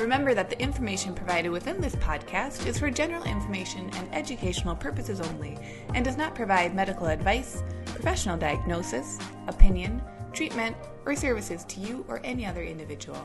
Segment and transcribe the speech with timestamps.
[0.00, 5.20] Remember that the information provided within this podcast is for general information and educational purposes
[5.20, 5.56] only
[5.94, 10.76] and does not provide medical advice, professional diagnosis, opinion, treatment,
[11.06, 13.24] or services to you or any other individual.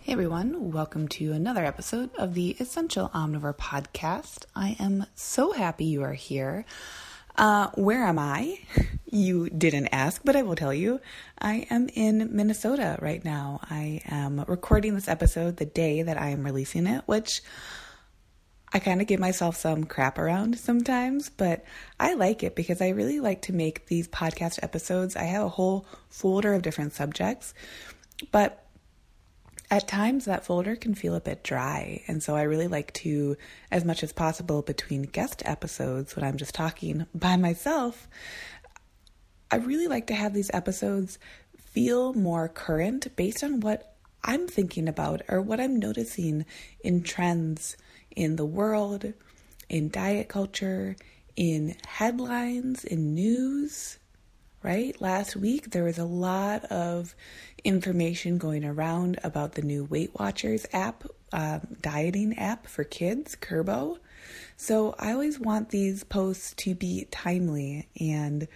[0.00, 4.46] Hey everyone, welcome to another episode of the Essential Omnivore podcast.
[4.56, 6.64] I am so happy you are here.
[7.36, 8.58] Uh, where am I?
[9.10, 11.00] You didn't ask, but I will tell you.
[11.38, 13.60] I am in Minnesota right now.
[13.70, 17.42] I am recording this episode the day that I am releasing it, which
[18.72, 21.64] I kind of give myself some crap around sometimes, but
[22.00, 25.14] I like it because I really like to make these podcast episodes.
[25.14, 27.54] I have a whole folder of different subjects,
[28.32, 28.63] but
[29.74, 32.00] at times that folder can feel a bit dry.
[32.06, 33.36] And so I really like to,
[33.72, 38.08] as much as possible between guest episodes when I'm just talking by myself,
[39.50, 41.18] I really like to have these episodes
[41.58, 46.46] feel more current based on what I'm thinking about or what I'm noticing
[46.84, 47.76] in trends
[48.14, 49.12] in the world,
[49.68, 50.94] in diet culture,
[51.34, 53.98] in headlines, in news,
[54.64, 54.98] right?
[55.00, 57.14] Last week, there was a lot of
[57.62, 63.98] information going around about the new Weight Watchers app, um, dieting app for kids, Kurbo.
[64.56, 68.48] So I always want these posts to be timely and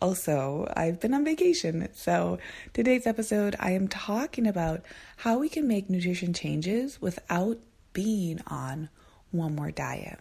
[0.00, 1.88] also, I've been on vacation.
[1.94, 2.38] So,
[2.74, 4.82] today's episode, I am talking about
[5.16, 7.58] how we can make nutrition changes without
[7.94, 8.90] being on
[9.30, 10.18] one more diet.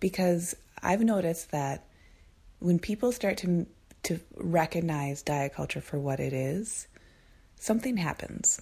[0.00, 1.86] Because I've noticed that
[2.58, 3.66] when people start to
[4.04, 6.88] to recognize diet culture for what it is,
[7.56, 8.60] something happens.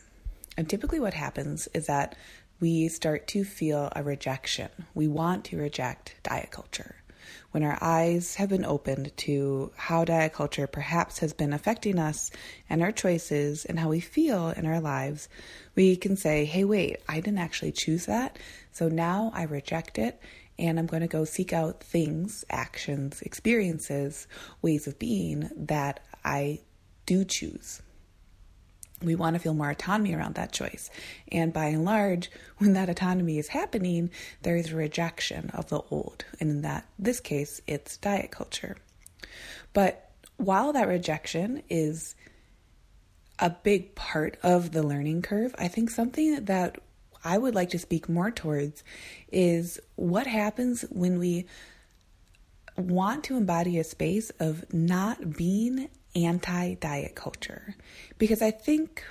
[0.57, 2.15] And typically, what happens is that
[2.61, 4.69] we start to feel a rejection.
[4.95, 6.97] We want to reject diet culture.
[7.53, 12.31] When our eyes have been opened to how diet culture perhaps has been affecting us
[12.69, 15.29] and our choices and how we feel in our lives,
[15.75, 18.39] we can say, hey, wait, I didn't actually choose that.
[18.73, 20.21] So now I reject it
[20.61, 24.29] and I'm going to go seek out things, actions, experiences,
[24.61, 26.61] ways of being that I
[27.07, 27.81] do choose.
[29.03, 30.91] We want to feel more autonomy around that choice.
[31.33, 34.11] And by and large, when that autonomy is happening,
[34.43, 36.27] there is a rejection of the old.
[36.39, 38.77] And in that this case, it's diet culture.
[39.73, 42.15] But while that rejection is
[43.39, 46.79] a big part of the learning curve, I think something that
[47.25, 48.83] I would like to speak more towards
[49.31, 51.47] is what happens when we
[52.77, 57.75] want to embody a space of not being anti diet culture.
[58.19, 59.05] Because I think,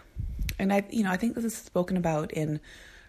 [0.58, 2.60] and I, you know, I think this is spoken about in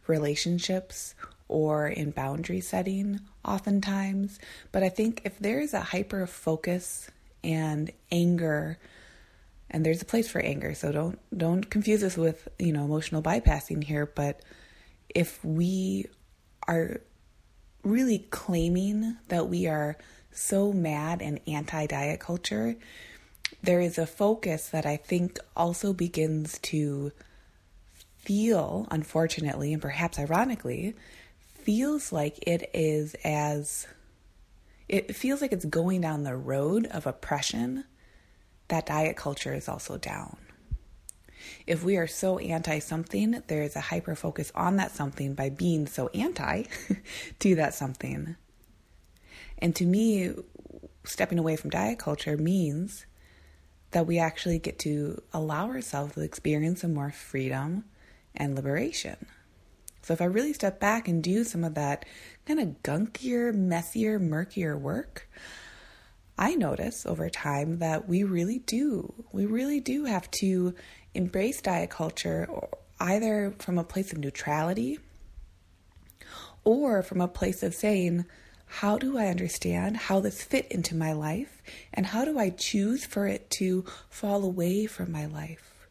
[0.06, 1.14] relationships
[1.48, 4.38] or in boundary setting oftentimes,
[4.70, 7.10] but I think if there is a hyper focus
[7.42, 8.78] and anger,
[9.70, 13.22] and there's a place for anger, so don't don't confuse this with you know emotional
[13.22, 14.40] bypassing here, but
[15.14, 16.06] if we
[16.66, 17.00] are
[17.82, 19.96] really claiming that we are
[20.32, 22.76] so mad and anti diet culture,
[23.62, 27.12] there is a focus that I think also begins to
[28.16, 30.94] feel, unfortunately, and perhaps ironically,
[31.54, 33.86] feels like it is as
[34.88, 37.84] it feels like it's going down the road of oppression
[38.68, 40.36] that diet culture is also down.
[41.66, 45.50] If we are so anti something, there is a hyper focus on that something by
[45.50, 46.64] being so anti
[47.40, 48.36] to that something.
[49.58, 50.32] And to me,
[51.04, 53.06] stepping away from diet culture means
[53.90, 57.84] that we actually get to allow ourselves to experience some more freedom
[58.34, 59.16] and liberation.
[60.02, 62.06] So, if I really step back and do some of that
[62.46, 65.28] kind of gunkier, messier, murkier work,
[66.38, 70.74] I notice over time that we really do, we really do have to
[71.14, 72.48] embrace diet culture
[72.98, 74.98] either from a place of neutrality
[76.64, 78.24] or from a place of saying,
[78.66, 81.62] how do I understand how this fit into my life
[81.92, 85.88] and how do I choose for it to fall away from my life?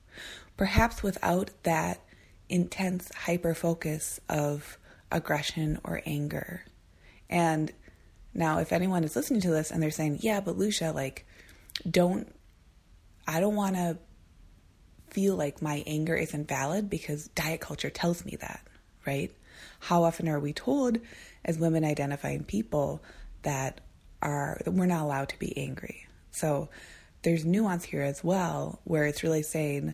[0.55, 1.99] Perhaps without that
[2.47, 4.77] intense hyper focus of
[5.11, 6.63] aggression or anger.
[7.29, 7.71] And
[8.33, 11.25] now, if anyone is listening to this and they're saying, yeah, but Lucia, like,
[11.89, 12.33] don't,
[13.27, 13.97] I don't want to
[15.11, 18.61] feel like my anger isn't valid because diet culture tells me that,
[19.05, 19.31] right?
[19.79, 20.99] How often are we told
[21.45, 23.01] as women identifying people
[23.43, 23.81] that
[24.21, 26.07] are we're not allowed to be angry.
[26.31, 26.69] So
[27.21, 29.93] there's nuance here as well where it's really saying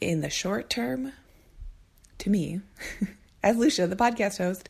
[0.00, 1.12] in the short term
[2.18, 2.60] to me
[3.42, 4.68] as Lucia the podcast host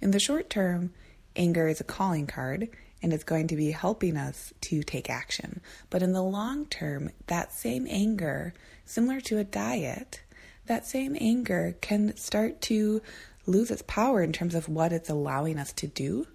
[0.00, 0.92] in the short term
[1.36, 2.68] anger is a calling card
[3.02, 5.60] and it's going to be helping us to take action.
[5.88, 8.54] But in the long term, that same anger,
[8.88, 10.22] similar to a diet,
[10.66, 13.02] that same anger can start to
[13.46, 16.26] lose its power in terms of what it's allowing us to do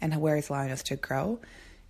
[0.00, 1.38] and where it's allowing us to grow.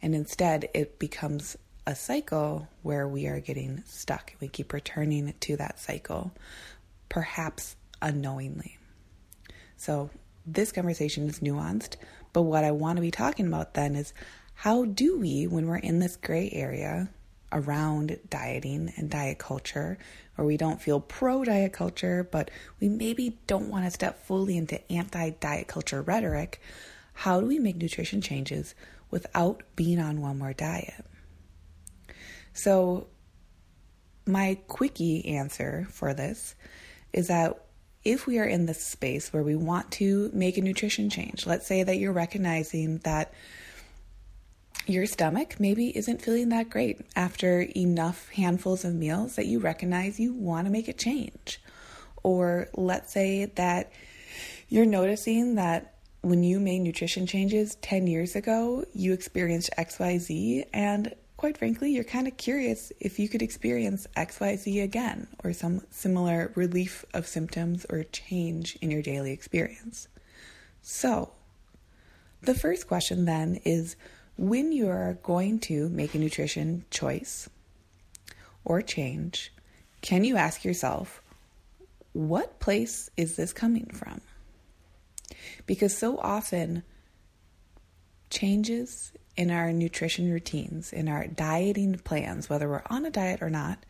[0.02, 1.56] And instead, it becomes
[1.86, 4.34] a cycle where we are getting stuck.
[4.40, 6.32] We keep returning to that cycle,
[7.08, 8.78] perhaps unknowingly.
[9.76, 10.10] So,
[10.46, 11.96] this conversation is nuanced,
[12.32, 14.14] but what I want to be talking about then is
[14.54, 17.10] how do we, when we're in this gray area
[17.52, 19.98] around dieting and diet culture,
[20.36, 22.50] or we don't feel pro diet culture, but
[22.80, 26.60] we maybe don't want to step fully into anti diet culture rhetoric,
[27.12, 28.74] how do we make nutrition changes
[29.10, 31.04] without being on one more diet?
[32.52, 33.06] So,
[34.26, 36.54] my quickie answer for this
[37.12, 37.64] is that
[38.04, 41.66] if we are in this space where we want to make a nutrition change, let's
[41.66, 43.32] say that you're recognizing that
[44.88, 50.18] your stomach maybe isn't feeling that great after enough handfuls of meals that you recognize
[50.18, 51.60] you want to make a change.
[52.22, 53.92] Or let's say that
[54.68, 61.14] you're noticing that when you made nutrition changes 10 years ago, you experienced XYZ and
[61.38, 66.50] quite frankly, you're kind of curious if you could experience XYZ again or some similar
[66.56, 70.08] relief of symptoms or change in your daily experience.
[70.82, 71.30] So,
[72.42, 73.94] the first question then is
[74.38, 77.50] when you are going to make a nutrition choice
[78.64, 79.52] or change,
[80.00, 81.20] can you ask yourself,
[82.12, 84.20] what place is this coming from?
[85.66, 86.84] Because so often,
[88.30, 93.50] changes in our nutrition routines, in our dieting plans, whether we're on a diet or
[93.50, 93.84] not,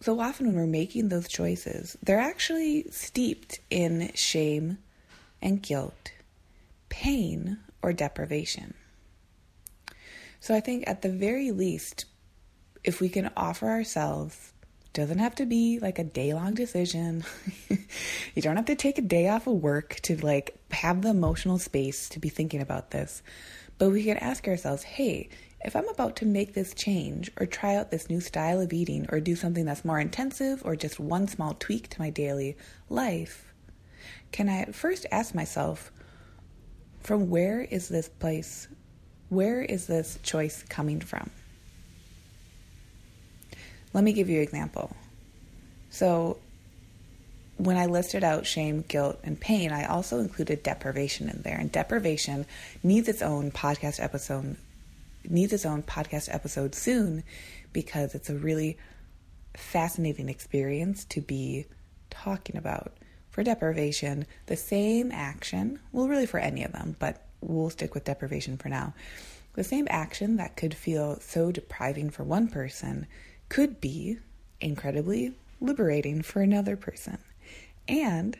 [0.00, 4.78] so often when we're making those choices, they're actually steeped in shame
[5.40, 6.12] and guilt,
[6.88, 8.74] pain, or deprivation.
[10.40, 12.06] So I think at the very least,
[12.84, 14.52] if we can offer ourselves,
[14.92, 17.24] doesn't have to be like a day long decision.
[17.68, 21.58] you don't have to take a day off of work to like have the emotional
[21.58, 23.22] space to be thinking about this.
[23.78, 25.28] But we can ask ourselves hey,
[25.60, 29.06] if I'm about to make this change or try out this new style of eating
[29.10, 32.56] or do something that's more intensive or just one small tweak to my daily
[32.88, 33.52] life,
[34.32, 35.90] can I first ask myself,
[37.00, 38.68] from where is this place?
[39.28, 41.30] Where is this choice coming from?
[43.92, 44.94] Let me give you an example.
[45.90, 46.38] So,
[47.56, 51.56] when I listed out shame, guilt, and pain, I also included deprivation in there.
[51.58, 52.46] And deprivation
[52.82, 54.56] needs its own podcast episode
[55.24, 57.22] needs its own podcast episode soon
[57.72, 58.78] because it's a really
[59.54, 61.66] fascinating experience to be
[62.10, 62.92] talking about.
[63.30, 68.04] For deprivation, the same action, well, really for any of them, but we'll stick with
[68.04, 68.94] deprivation for now.
[69.54, 73.06] The same action that could feel so depriving for one person
[73.48, 74.18] could be
[74.60, 77.18] incredibly liberating for another person.
[77.88, 78.38] And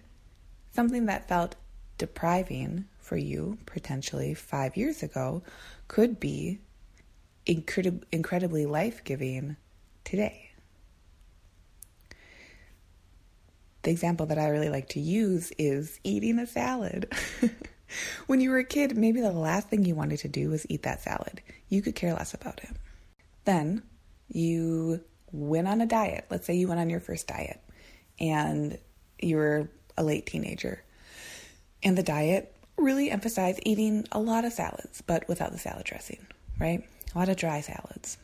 [0.73, 1.57] something that felt
[1.97, 5.43] depriving for you potentially five years ago
[5.89, 6.59] could be
[7.47, 9.57] incredib- incredibly life giving
[10.05, 10.51] today.
[13.83, 17.13] The example that I really like to use is eating a salad.
[18.27, 20.83] when you were a kid, maybe the last thing you wanted to do was eat
[20.83, 21.43] that salad.
[21.69, 22.77] You could care less about it.
[23.45, 23.83] Then
[24.29, 25.01] you
[25.33, 26.27] went on a diet.
[26.31, 27.61] Let's say you went on your first diet
[28.21, 28.79] and
[29.21, 30.83] you were a late teenager.
[31.83, 36.27] And the diet really emphasized eating a lot of salads, but without the salad dressing,
[36.59, 36.85] right?
[37.15, 38.19] A lot of dry salads.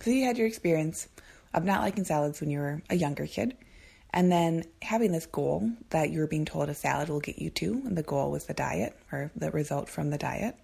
[0.00, 1.08] So you had your experience
[1.54, 3.56] of not liking salads when you were a younger kid,
[4.10, 7.82] and then having this goal that you're being told a salad will get you to,
[7.84, 10.56] and the goal was the diet or the result from the diet.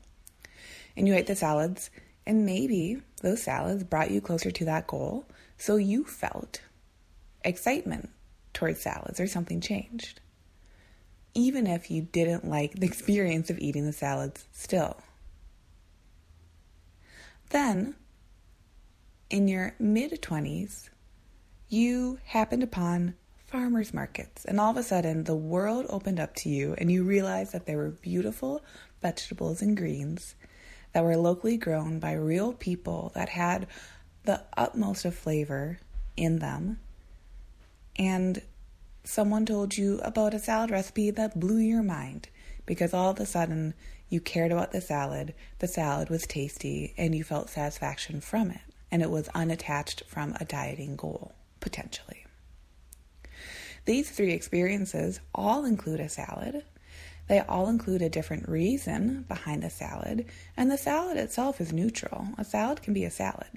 [0.97, 1.91] And you ate the salads,
[2.27, 5.27] and maybe those salads brought you closer to that goal,
[5.59, 6.63] so you felt
[7.45, 8.09] excitement
[8.55, 10.21] towards salads or something changed.
[11.35, 14.97] Even if you didn't like the experience of eating the salads still.
[17.51, 17.95] Then,
[19.29, 20.89] in your mid 20s,
[21.69, 23.15] you happened upon
[23.55, 27.05] farmers markets, and all of a sudden the world opened up to you, and you
[27.05, 28.65] realized that there were beautiful
[29.01, 30.35] vegetables and greens
[30.93, 33.69] that were locally grown by real people that had
[34.25, 35.79] the utmost of flavor
[36.17, 36.81] in them
[37.97, 38.43] and
[39.05, 42.29] someone told you about a salad recipe that blew your mind.
[42.67, 43.75] because all of a sudden
[44.09, 48.63] you cared about the salad, the salad was tasty, and you felt satisfaction from it,
[48.91, 52.24] and it was unattached from a dieting goal, potentially.
[53.85, 56.65] These three experiences all include a salad.
[57.29, 60.27] They all include a different reason behind the salad,
[60.57, 62.29] and the salad itself is neutral.
[62.37, 63.49] A salad can be a salad,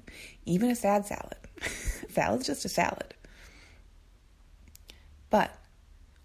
[0.45, 1.35] even a sad salad.
[2.09, 3.13] Salad's just a salad.
[5.29, 5.53] But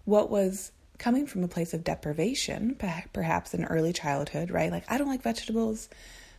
[0.05, 2.77] what was coming from a place of deprivation,
[3.13, 4.71] perhaps in early childhood, right?
[4.71, 5.89] Like, I don't like vegetables.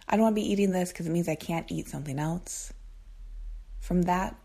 [0.08, 2.72] I don't want to be eating this because it means I can't eat something else.
[3.82, 4.38] From that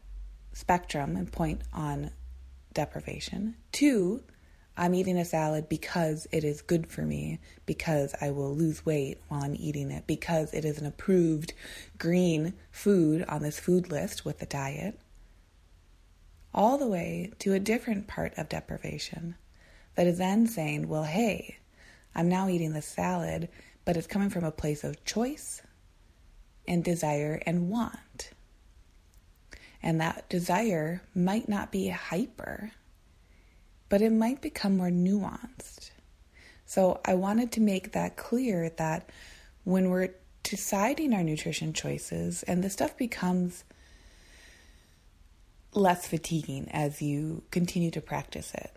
[0.52, 2.10] spectrum and point on
[2.75, 3.56] deprivation.
[3.72, 4.22] Two,
[4.76, 9.20] I'm eating a salad because it is good for me, because I will lose weight
[9.26, 11.52] while I'm eating it, because it is an approved
[11.98, 15.00] green food on this food list with the diet.
[16.54, 19.34] All the way to a different part of deprivation
[19.96, 21.58] that is then saying, well, hey,
[22.14, 23.48] I'm now eating this salad,
[23.84, 25.60] but it's coming from a place of choice
[26.68, 28.30] and desire and want.
[29.82, 32.73] And that desire might not be hyper,
[33.88, 35.90] but it might become more nuanced.
[36.66, 39.08] So I wanted to make that clear that
[39.64, 40.11] when we're
[40.42, 43.64] deciding our nutrition choices, and the stuff becomes
[45.75, 48.73] less fatiguing as you continue to practice it.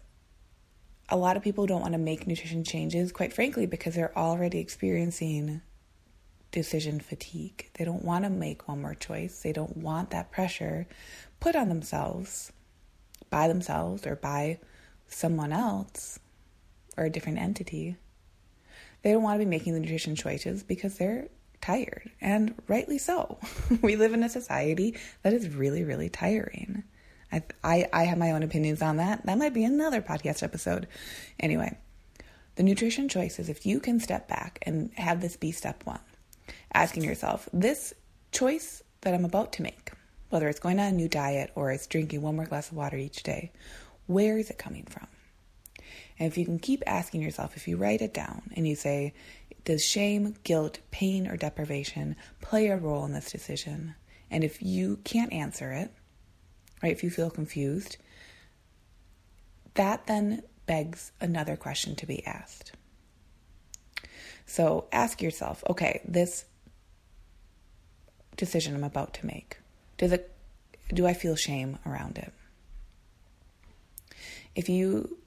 [1.10, 4.60] A lot of people don't want to make nutrition changes, quite frankly, because they're already
[4.60, 5.62] experiencing
[6.52, 7.70] decision fatigue.
[7.74, 9.42] They don't want to make one more choice.
[9.42, 10.88] They don't want that pressure
[11.40, 12.52] put on themselves
[13.30, 14.60] by themselves or by
[15.08, 16.20] someone else
[16.98, 17.98] or a different entity.
[19.02, 21.28] They don't want to be making the nutrition choices because they're
[21.62, 23.40] tired, and rightly so.
[23.82, 26.84] we live in a society that is really, really tiring.
[27.32, 29.26] I, I, I have my own opinions on that.
[29.26, 30.88] That might be another podcast episode.
[31.40, 31.78] Anyway,
[32.56, 36.02] the nutrition choices, if you can step back and have this be step one,
[36.74, 37.94] asking yourself, this
[38.32, 39.92] choice that I'm about to make,
[40.30, 42.98] whether it's going on a new diet or it's drinking one more glass of water
[42.98, 43.52] each day,
[44.08, 45.08] where is it coming from?
[46.20, 49.14] And if you can keep asking yourself, if you write it down and you say,
[49.66, 53.96] does shame, guilt, pain, or deprivation play a role in this decision?
[54.30, 55.92] And if you can't answer it,
[56.82, 57.98] right, if you feel confused,
[59.76, 62.72] that then begs another question to be asked.
[64.46, 66.46] So ask yourself, okay, this
[68.42, 69.60] decision I'm about to make,
[70.00, 70.34] does it
[70.92, 72.34] do I feel shame around it?
[74.56, 75.18] If you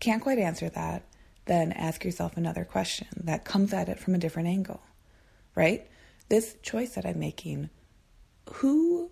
[0.00, 1.04] can't quite answer that,
[1.44, 4.82] then ask yourself another question that comes at it from a different angle,
[5.54, 5.86] right?
[6.28, 7.70] This choice that I'm making,
[8.54, 9.10] who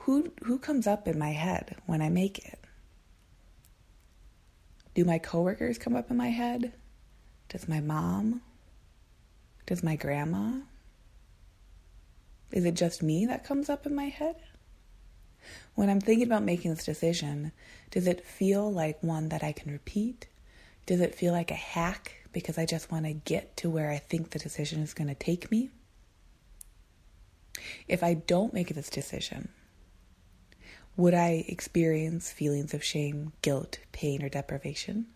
[0.00, 2.60] who who comes up in my head when I make it?
[4.94, 6.72] Do my coworkers come up in my head?
[7.50, 8.40] Does my mom?
[9.66, 10.60] Does my grandma?
[12.54, 14.36] Is it just me that comes up in my head?
[15.74, 17.50] When I'm thinking about making this decision,
[17.90, 20.28] does it feel like one that I can repeat?
[20.86, 23.98] Does it feel like a hack because I just want to get to where I
[23.98, 25.70] think the decision is going to take me?
[27.88, 29.48] If I don't make this decision,
[30.96, 35.06] would I experience feelings of shame, guilt, pain, or deprivation?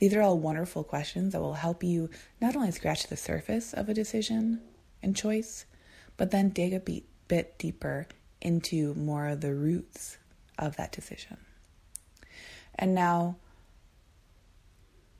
[0.00, 2.10] These are all wonderful questions that will help you
[2.40, 4.60] not only scratch the surface of a decision
[5.04, 5.64] and choice,
[6.18, 8.06] but then dig a bit deeper
[8.42, 10.18] into more of the roots
[10.58, 11.38] of that decision.
[12.74, 13.36] And now,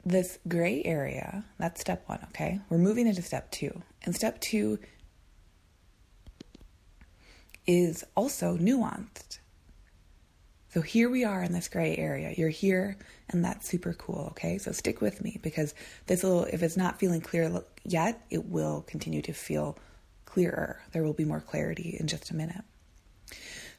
[0.04, 2.60] this gray area, that's step one, okay?
[2.68, 3.82] We're moving into step two.
[4.04, 4.78] And step two
[7.66, 9.38] is also nuanced.
[10.70, 12.34] So here we are in this gray area.
[12.36, 12.96] You're here,
[13.28, 14.58] and that's super cool, okay?
[14.58, 15.74] So stick with me because
[16.06, 19.78] this will, if it's not feeling clear yet, it will continue to feel
[20.28, 20.82] clearer.
[20.92, 22.64] There will be more clarity in just a minute.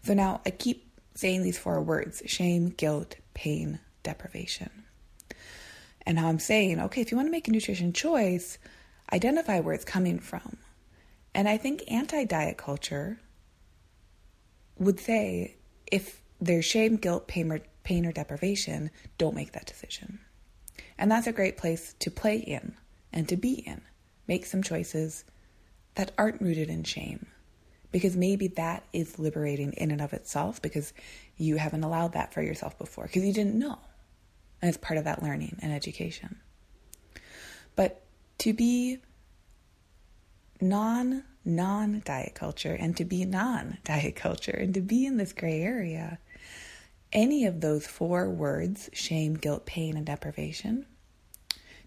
[0.04, 4.72] So now I keep saying these four words shame, guilt, pain, deprivation.
[6.06, 8.58] And now I'm saying, okay, if you want to make a nutrition choice,
[9.14, 10.58] identify where it's coming from.
[11.36, 13.20] And I think anti diet culture
[14.80, 15.58] would say
[15.92, 20.20] if there's shame, guilt, pain or, pain, or deprivation, don't make that decision.
[20.98, 22.76] And that's a great place to play in
[23.14, 23.82] and to be in.
[24.28, 25.26] Make some choices
[25.96, 27.28] that aren't rooted in shame.
[27.92, 30.94] Because maybe that is liberating in and of itself because
[31.38, 33.80] you haven't allowed that for yourself before because you didn't know.
[34.62, 36.38] And it's part of that learning and education.
[37.76, 38.04] But
[38.40, 39.00] to be
[40.62, 45.34] non non diet culture and to be non diet culture and to be in this
[45.34, 46.20] gray area,
[47.12, 50.86] any of those four words shame, guilt, pain, and deprivation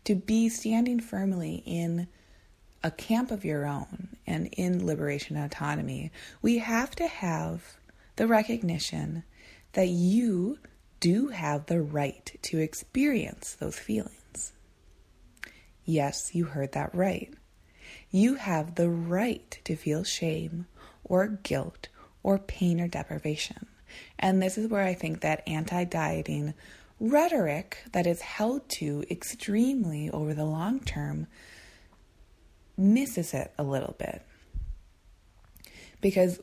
[0.05, 2.09] to be standing firmly in
[2.83, 6.11] a camp of your own and in liberation and autonomy,
[6.41, 7.77] we have to have
[8.17, 9.25] the recognition
[9.73, 10.59] that you
[11.01, 14.53] do have the right to experience those feelings.
[15.85, 17.33] Yes, you heard that right.
[18.11, 20.67] You have the right to feel shame
[21.05, 21.89] or guilt
[22.23, 23.67] or pain or deprivation.
[24.19, 26.55] And this is where I think that anti dieting
[27.01, 31.27] rhetoric that is held to extremely over the long term
[32.77, 34.23] misses it a little bit.
[36.01, 36.41] Because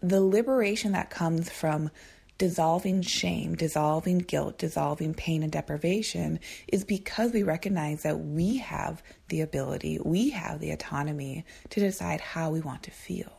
[0.00, 1.90] the liberation that comes from
[2.38, 9.02] dissolving shame, dissolving guilt, dissolving pain and deprivation is because we recognize that we have
[9.28, 13.32] the ability, we have the autonomy to decide how we want to feel.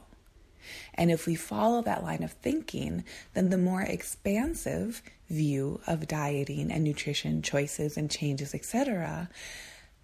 [0.95, 6.71] And if we follow that line of thinking, then the more expansive view of dieting
[6.71, 9.29] and nutrition choices and changes, etc.,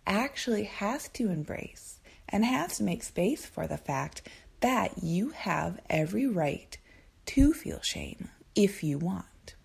[0.05, 4.21] actually has to embrace and has to make space for the fact
[4.59, 6.77] that you have every right
[7.25, 9.55] to feel shame if you want.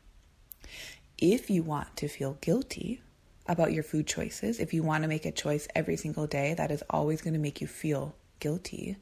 [1.16, 3.00] If you want to feel guilty
[3.46, 6.70] about your food choices, if you want to make a choice every single day that
[6.70, 8.96] is always going to make you feel guilty,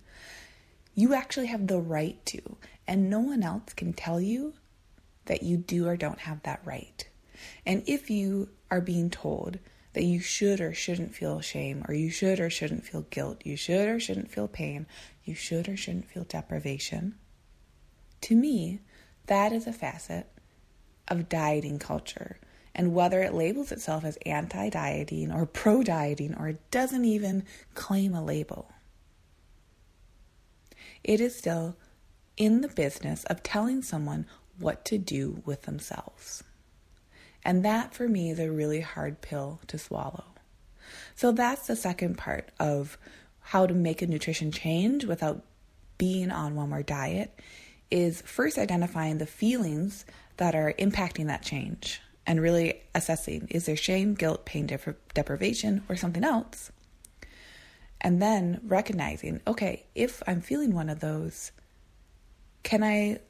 [0.94, 4.54] you actually have the right to, and no one else can tell you
[5.26, 7.06] that you do or don't have that right.
[7.66, 9.58] And if you are being told
[9.96, 13.56] that you should or shouldn't feel shame, or you should or shouldn't feel guilt, you
[13.56, 14.84] should or shouldn't feel pain,
[15.24, 17.14] you should or shouldn't feel deprivation,
[18.20, 18.80] to me,
[19.24, 20.26] that is a facet
[21.08, 22.38] of dieting culture.
[22.74, 27.44] And whether it labels itself as anti dieting or pro dieting or it doesn't even
[27.72, 28.70] claim a label,
[31.02, 31.74] it is still
[32.36, 34.26] in the business of telling someone
[34.58, 36.44] what to do with themselves.
[37.46, 40.24] And that for me is a really hard pill to swallow.
[41.14, 42.98] So that's the second part of
[43.38, 45.44] how to make a nutrition change without
[45.96, 47.38] being on one more diet
[47.88, 50.04] is first identifying the feelings
[50.38, 55.84] that are impacting that change and really assessing is there shame, guilt, pain, depri- deprivation,
[55.88, 56.72] or something else?
[58.00, 61.52] And then recognizing, okay, if I'm feeling one of those,
[62.64, 63.20] can I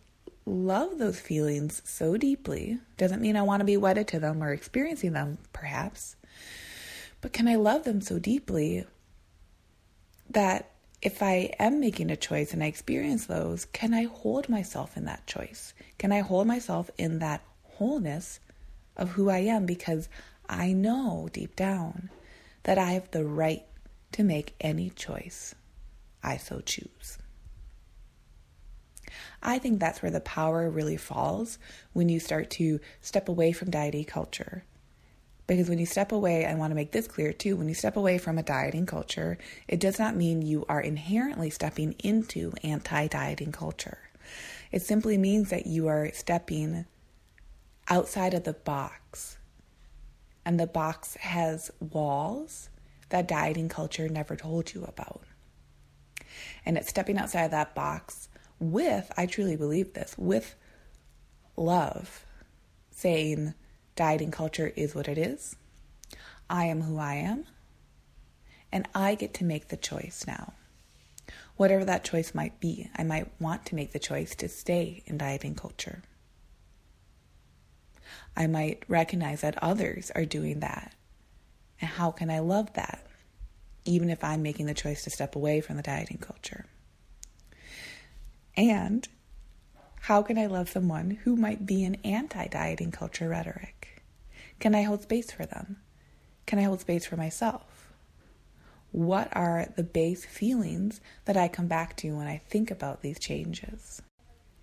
[0.47, 2.79] love those feelings so deeply?
[2.97, 6.17] Doesn't mean I want to be wedded to them or experiencing them, perhaps,
[7.21, 8.87] but can I love them so deeply
[10.31, 10.71] that
[11.03, 15.05] if I am making a choice and I experience those, can I hold myself in
[15.05, 15.75] that choice?
[15.99, 18.41] Can I hold myself in that wholeness
[18.97, 19.67] of who I am?
[19.67, 20.09] Because
[20.49, 22.11] I know deep down
[22.63, 23.65] that I have the right
[24.13, 25.55] to make any choice
[26.23, 27.19] I so choose.
[29.43, 31.59] I think that's where the power really falls
[31.93, 34.65] when you start to step away from dieting culture
[35.47, 37.97] because when you step away, I want to make this clear too when you step
[37.97, 43.07] away from a dieting culture, it does not mean you are inherently stepping into anti
[43.07, 43.99] dieting culture.
[44.73, 46.87] It simply means that you are stepping
[47.89, 49.39] outside of the box.
[50.45, 52.69] And the box has walls
[53.09, 55.23] that dieting culture never told you about.
[56.65, 58.26] And it's stepping outside of that box
[58.59, 60.55] with, I truly believe this, with
[61.57, 62.25] love,
[62.91, 63.55] saying,
[63.97, 65.57] Dieting culture is what it is.
[66.51, 67.47] I am who I am.
[68.71, 70.53] And I get to make the choice now.
[71.57, 75.17] Whatever that choice might be, I might want to make the choice to stay in
[75.17, 76.03] dieting culture.
[78.37, 80.93] I might recognize that others are doing that.
[81.81, 83.07] And how can I love that,
[83.87, 86.67] even if I'm making the choice to step away from the dieting culture?
[88.57, 89.07] And
[90.03, 94.03] how can I love someone who might be an anti dieting culture rhetoric?
[94.61, 95.79] Can I hold space for them?
[96.47, 97.93] Can I hold space for myself?
[98.93, 103.19] What are the base feelings that I come back to when I think about these
[103.19, 104.01] changes?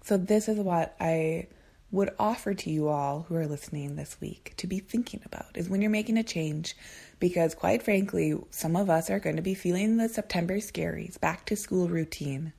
[0.02, 1.48] So, this is what I
[1.92, 5.70] would offer to you all who are listening this week to be thinking about is
[5.70, 6.76] when you're making a change,
[7.20, 11.46] because quite frankly, some of us are going to be feeling the September scaries, back
[11.46, 12.52] to school routine.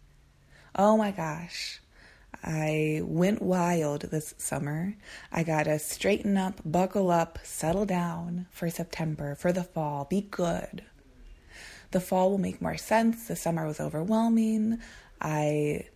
[0.76, 1.80] Oh my gosh,
[2.42, 4.96] I went wild this summer.
[5.30, 10.22] I got to straighten up, buckle up, settle down for September, for the fall, be
[10.22, 10.82] good.
[11.92, 13.28] The fall will make more sense.
[13.28, 14.80] The summer was overwhelming.
[15.20, 15.86] I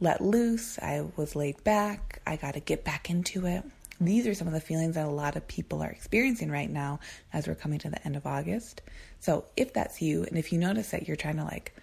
[0.00, 0.78] let loose.
[0.78, 2.22] I was laid back.
[2.26, 3.62] I got to get back into it.
[4.00, 7.00] These are some of the feelings that a lot of people are experiencing right now
[7.34, 8.80] as we're coming to the end of August.
[9.20, 11.74] So, if that's you, and if you notice that you're trying to like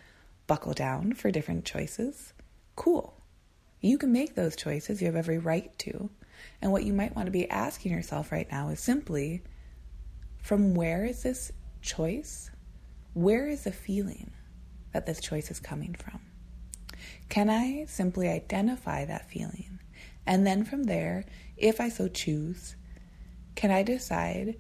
[0.48, 2.34] buckle down for different choices,
[2.76, 3.16] cool
[3.86, 6.10] you can make those choices, you have every right to.
[6.62, 9.44] And what you might want to be asking yourself right now is simply
[10.42, 12.50] from where is this choice?
[13.14, 14.32] Where is the feeling
[14.92, 16.20] that this choice is coming from?
[17.30, 19.80] Can I simply identify that feeling?
[20.26, 22.76] And then from there, if I so choose,
[23.54, 24.56] can I decide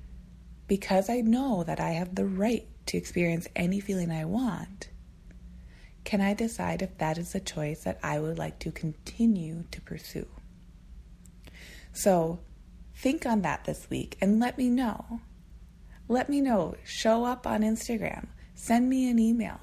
[0.67, 4.89] because I know that I have the right to experience any feeling I want?
[6.06, 9.82] Can I decide if that is a choice that I would like to continue to
[9.82, 10.28] pursue?
[11.91, 12.39] So,
[12.96, 15.20] think on that this week and let me know.
[16.08, 16.76] Let me know.
[16.84, 18.28] Show up on Instagram.
[18.54, 19.60] Send me an email.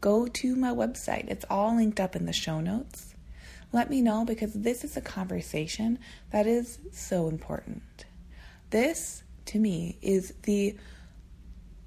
[0.00, 1.28] Go to my website.
[1.28, 3.14] It's all linked up in the show notes.
[3.72, 5.98] Let me know because this is a conversation
[6.30, 8.04] that is so important.
[8.70, 10.76] This, to me, is the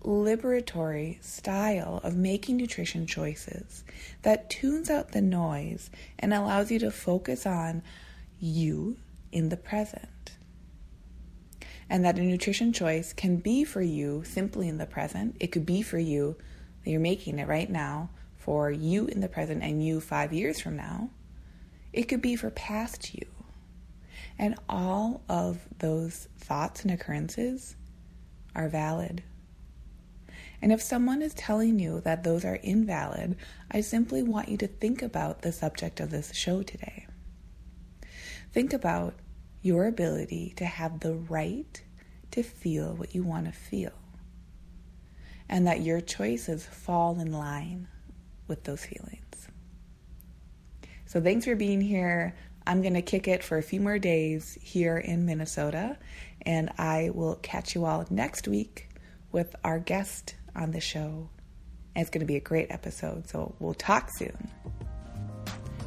[0.03, 3.83] liberatory style of making nutrition choices
[4.21, 7.81] that tunes out the noise and allows you to focus on
[8.39, 8.97] you
[9.31, 10.38] in the present.
[11.89, 15.36] And that a nutrition choice can be for you simply in the present.
[15.39, 16.36] It could be for you
[16.83, 20.60] that you're making it right now for you in the present and you five years
[20.60, 21.10] from now.
[21.93, 23.25] It could be for past you.
[24.38, 27.75] And all of those thoughts and occurrences
[28.55, 29.23] are valid.
[30.62, 33.38] And if someone is telling you that those are invalid,
[33.70, 37.08] I simply want you to think about the subject of this show today.
[38.52, 39.15] Think about
[39.62, 41.82] your ability to have the right
[42.32, 43.93] to feel what you want to feel,
[45.48, 47.88] and that your choices fall in line
[48.48, 49.48] with those feelings.
[51.06, 52.36] So, thanks for being here.
[52.65, 55.98] I'm going to kick it for a few more days here in Minnesota,
[56.41, 58.89] and I will catch you all next week
[59.32, 61.30] with our guest on the show.
[61.96, 64.50] And it's going to be a great episode, so we'll talk soon.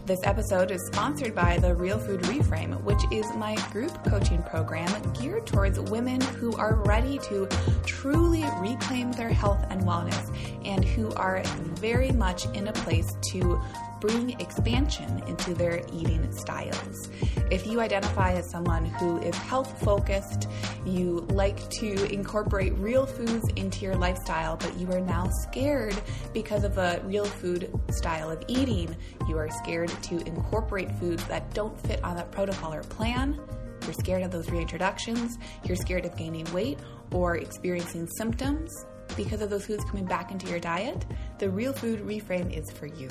[0.06, 4.90] This episode is sponsored by the Real Food Reframe, which is my group coaching program
[5.12, 7.46] geared towards women who are ready to
[7.86, 11.42] truly reclaim their health and wellness and who are
[11.76, 13.60] very much in a place to
[14.00, 17.10] bring expansion into their eating styles.
[17.50, 20.48] If you identify as someone who is health focused,
[20.86, 26.00] you like to incorporate real foods into your lifestyle, but you are now scared
[26.32, 28.96] because of a real food style of eating,
[29.28, 33.38] you are scared to incorporate foods that don't fit on that protocol or plan.
[33.82, 36.78] You're scared of those reintroductions, you're scared of gaining weight
[37.12, 38.70] or experiencing symptoms
[39.16, 41.04] because of those foods coming back into your diet,
[41.38, 43.08] the Real Food Reframe is for you.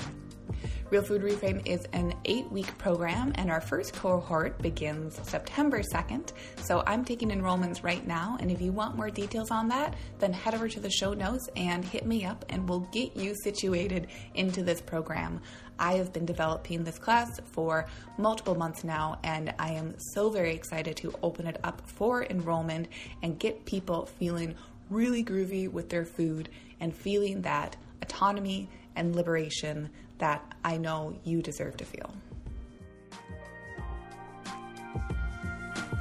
[0.90, 6.32] Real Food Reframe is an eight week program, and our first cohort begins September 2nd.
[6.56, 10.32] So I'm taking enrollments right now, and if you want more details on that, then
[10.32, 14.08] head over to the show notes and hit me up, and we'll get you situated
[14.34, 15.40] into this program.
[15.78, 17.86] I have been developing this class for
[18.18, 22.88] multiple months now, and I am so very excited to open it up for enrollment
[23.22, 24.56] and get people feeling
[24.90, 26.48] really groovy with their food
[26.80, 29.88] and feeling that autonomy and liberation
[30.20, 32.10] that I know you deserve to feel.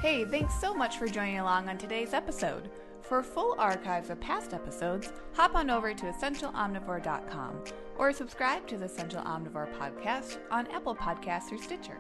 [0.02, 2.70] Hey, thanks so much for joining along on today's episode.
[3.02, 7.64] For full archives of past episodes, hop on over to essentialomnivore.com
[7.98, 11.98] or subscribe to the Essential Omnivore podcast on Apple Podcasts or Stitcher.